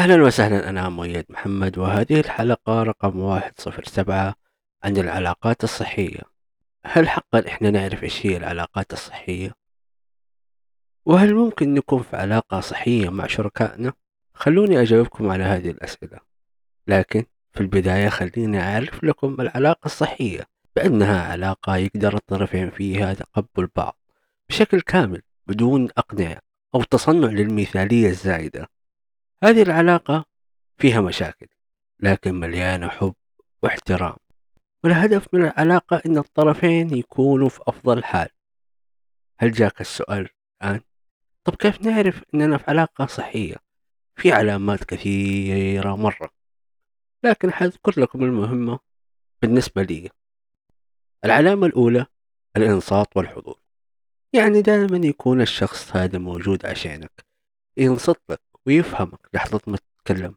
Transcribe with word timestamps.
أهلا 0.00 0.22
وسهلا 0.22 0.68
أنا 0.68 0.88
مؤيد 0.88 1.24
محمد 1.28 1.78
وهذه 1.78 2.20
الحلقة 2.20 2.82
رقم 2.82 3.20
واحد 3.20 3.52
صفر 3.58 3.84
سبعة 3.84 4.34
عن 4.84 4.96
العلاقات 4.96 5.64
الصحية 5.64 6.20
هل 6.86 7.08
حقا 7.08 7.46
إحنا 7.46 7.70
نعرف 7.70 8.02
إيش 8.04 8.26
هي 8.26 8.36
العلاقات 8.36 8.92
الصحية؟ 8.92 9.52
وهل 11.06 11.34
ممكن 11.34 11.74
نكون 11.74 12.02
في 12.02 12.16
علاقة 12.16 12.60
صحية 12.60 13.08
مع 13.08 13.26
شركائنا؟ 13.26 13.92
خلوني 14.34 14.82
أجاوبكم 14.82 15.30
على 15.30 15.44
هذه 15.44 15.70
الأسئلة 15.70 16.18
لكن 16.86 17.24
في 17.52 17.60
البداية 17.60 18.08
خليني 18.08 18.60
أعرف 18.60 19.04
لكم 19.04 19.40
العلاقة 19.40 19.86
الصحية 19.86 20.46
بأنها 20.76 21.32
علاقة 21.32 21.76
يقدر 21.76 22.14
الطرفين 22.14 22.70
فيها 22.70 23.14
تقبل 23.14 23.68
بعض 23.76 23.96
بشكل 24.48 24.80
كامل 24.80 25.22
بدون 25.46 25.88
أقنعة 25.98 26.38
أو 26.74 26.82
تصنع 26.82 27.28
للمثالية 27.28 28.08
الزائدة 28.08 28.79
هذه 29.42 29.62
العلاقة 29.62 30.24
فيها 30.78 31.00
مشاكل 31.00 31.46
لكن 32.00 32.34
مليانة 32.34 32.88
حب 32.88 33.14
واحترام. 33.62 34.16
والهدف 34.84 35.34
من 35.34 35.44
العلاقة 35.44 36.02
إن 36.06 36.18
الطرفين 36.18 36.96
يكونوا 36.96 37.48
في 37.48 37.60
أفضل 37.68 38.04
حال. 38.04 38.28
هل 39.38 39.52
جاك 39.52 39.80
السؤال 39.80 40.28
الآن؟ 40.62 40.80
طب 41.44 41.54
كيف 41.54 41.82
نعرف 41.82 42.22
إننا 42.34 42.58
في 42.58 42.64
علاقة 42.68 43.06
صحية؟ 43.06 43.56
في 44.16 44.32
علامات 44.32 44.84
كثيرة 44.84 45.96
مرة. 45.96 46.30
لكن 47.24 47.52
حذكر 47.52 48.00
لكم 48.00 48.24
المهمة 48.24 48.78
بالنسبة 49.42 49.82
لي. 49.82 50.10
العلامة 51.24 51.66
الأولى 51.66 52.06
الإنصات 52.56 53.16
والحضور. 53.16 53.60
يعني 54.32 54.62
دائما 54.62 55.06
يكون 55.06 55.40
الشخص 55.40 55.96
هذا 55.96 56.18
موجود 56.18 56.66
عشانك. 56.66 57.24
ينصت 57.76 58.20
لك. 58.30 58.49
ويفهمك 58.66 59.28
لحظة 59.34 59.60
ما 59.66 59.76
تتكلم. 59.76 60.34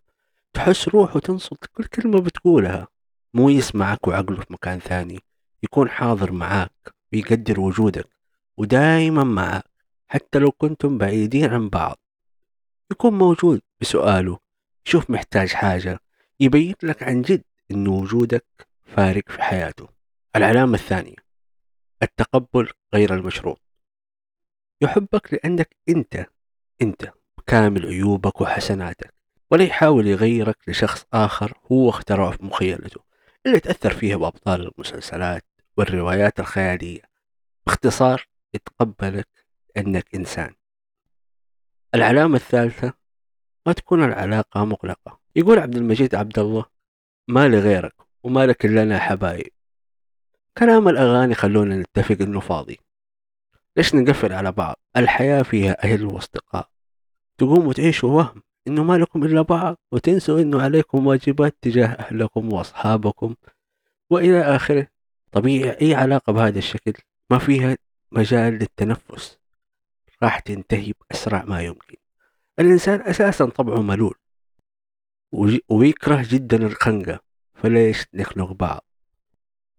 تحس 0.53 0.87
روحه 0.87 1.19
تنصت 1.19 1.65
كل 1.65 1.83
كلمة 1.83 2.21
بتقولها. 2.21 2.88
مو 3.33 3.49
يسمعك 3.49 4.07
وعقله 4.07 4.41
في 4.41 4.53
مكان 4.53 4.80
ثاني 4.80 5.19
يكون 5.63 5.89
حاضر 5.89 6.31
معاك 6.31 6.95
ويقدر 7.13 7.59
وجودك 7.59 8.09
ودايما 8.57 9.23
معاك 9.23 9.63
حتى 10.07 10.39
لو 10.39 10.52
كنتم 10.52 10.97
بعيدين 10.97 11.49
عن 11.53 11.69
بعض. 11.69 11.99
يكون 12.91 13.17
موجود 13.17 13.61
بسؤاله 13.81 14.39
يشوف 14.87 15.09
محتاج 15.09 15.53
حاجة 15.53 15.99
يبين 16.39 16.75
لك 16.83 17.03
عن 17.03 17.21
جد 17.21 17.43
إن 17.71 17.87
وجودك 17.87 18.67
فارق 18.85 19.30
في 19.30 19.41
حياته. 19.41 19.87
العلامة 20.35 20.73
الثانية 20.73 21.15
التقبل 22.03 22.69
غير 22.93 23.15
المشروط. 23.15 23.61
يحبك 24.81 25.33
لأنك 25.33 25.75
أنت 25.89 26.25
أنت 26.81 27.13
كامل 27.47 27.86
عيوبك 27.86 28.41
وحسناتك 28.41 29.13
ولا 29.52 29.63
يحاول 29.63 30.08
يغيرك 30.08 30.58
لشخص 30.67 31.05
آخر 31.13 31.53
هو 31.72 31.89
اخترعه 31.89 32.31
في 32.31 32.45
مخيلته 32.45 33.02
اللي 33.45 33.59
تأثر 33.59 33.94
فيها 33.94 34.17
بأبطال 34.17 34.72
المسلسلات 34.72 35.45
والروايات 35.77 36.39
الخيالية. 36.39 37.02
باختصار 37.66 38.27
يتقبلك 38.53 39.27
أنك 39.77 40.16
إنسان. 40.16 40.53
العلامة 41.95 42.36
الثالثة 42.36 42.94
ما 43.66 43.73
تكون 43.73 44.03
العلاقة 44.03 44.66
مغلقة 44.66 45.19
يقول 45.36 45.59
عبد 45.59 45.75
المجيد 45.75 46.16
عبد 46.16 46.39
الله 46.39 46.66
ما 47.27 47.47
لغيرك 47.47 47.95
وما 48.23 48.45
لك 48.45 48.66
إلا 48.66 48.83
أنا 48.83 48.99
حبايب. 48.99 49.52
كلام 50.58 50.88
الأغاني 50.88 51.36
خلونا 51.36 51.75
نتفق 51.75 52.17
إنه 52.21 52.39
فاضي. 52.39 52.80
ليش 53.77 53.95
نقفل 53.95 54.33
على 54.33 54.52
بعض؟ 54.52 54.75
الحياة 54.97 55.41
فيها 55.41 55.83
أهل 55.83 56.05
وأصدقاء. 56.05 56.72
تقوموا 57.38 57.73
تعيشوا 57.73 58.12
وهم 58.12 58.42
إنه 58.67 58.84
ما 58.84 58.98
لكم 58.98 59.23
إلا 59.23 59.42
بعض 59.42 59.78
وتنسوا 59.92 60.39
إنه 60.39 60.62
عليكم 60.62 61.08
واجبات 61.08 61.56
تجاه 61.62 61.88
أهلكم 61.88 62.53
وأصحابكم 62.53 63.36
وإلى 64.09 64.42
آخره. 64.42 64.88
طبيعي 65.31 65.81
أي 65.81 65.95
علاقة 65.95 66.34
بهذا 66.34 66.60
الشكل؟ 66.60 66.93
ما 67.30 67.38
فيها 67.38 67.77
مجال 68.11 68.54
للتنفس. 68.54 69.39
راح 70.23 70.39
تنتهي 70.39 70.93
بأسرع 71.02 71.43
ما 71.43 71.61
يمكن. 71.61 71.98
الإنسان 72.60 73.02
أساسا 73.02 73.45
طبعه 73.45 73.82
ملول 73.82 74.16
ويكره 75.70 76.26
جدا 76.30 76.66
الخنقة. 76.66 77.20
فليش 77.55 78.05
نخنق 78.14 78.52
بعض؟ 78.52 78.86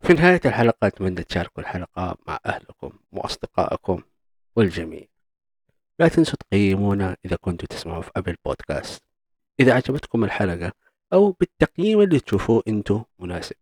في 0.00 0.12
نهاية 0.12 0.40
الحلقة 0.44 0.86
أتمنى 0.86 1.22
تشاركوا 1.22 1.62
الحلقة 1.62 2.16
مع 2.26 2.38
أهلكم 2.46 2.90
وأصدقائكم 3.12 4.02
والجميع. 4.56 5.13
لا 5.98 6.08
تنسوا 6.08 6.38
تقيمونا 6.38 7.16
إذا 7.24 7.36
كنتوا 7.36 7.68
تسمعوا 7.68 8.02
في 8.02 8.10
أبل 8.16 8.36
بودكاست 8.44 9.02
إذا 9.60 9.74
عجبتكم 9.74 10.24
الحلقة 10.24 10.72
أو 11.12 11.30
بالتقييم 11.30 12.00
اللي 12.00 12.20
تشوفوه 12.20 12.62
أنتوا 12.68 13.04
مناسب. 13.18 13.56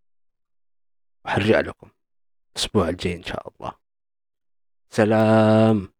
وحرجع 1.24 1.60
لكم 1.60 1.90
الأسبوع 2.56 2.88
الجاي 2.88 3.16
إن 3.16 3.22
شاء 3.22 3.48
الله. 3.48 3.72
سلام. 4.90 5.92